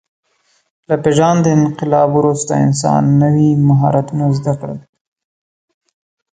له 0.87 0.95
پېژاند 1.03 1.43
انقلاب 1.57 2.09
وروسته 2.19 2.53
انسان 2.65 3.03
نوي 3.21 3.49
مهارتونه 3.69 4.25
زده 4.37 4.53
کړل. 4.59 4.79